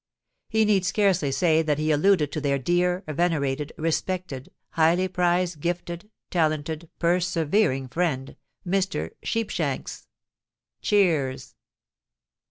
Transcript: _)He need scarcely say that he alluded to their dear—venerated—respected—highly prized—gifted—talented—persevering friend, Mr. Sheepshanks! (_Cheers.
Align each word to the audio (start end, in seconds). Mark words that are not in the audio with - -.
_)He 0.51 0.65
need 0.65 0.83
scarcely 0.83 1.31
say 1.31 1.61
that 1.61 1.77
he 1.77 1.91
alluded 1.91 2.31
to 2.31 2.41
their 2.41 2.57
dear—venerated—respected—highly 2.57 5.07
prized—gifted—talented—persevering 5.09 7.87
friend, 7.87 8.35
Mr. 8.65 9.11
Sheepshanks! 9.21 10.07
(_Cheers. 10.81 11.53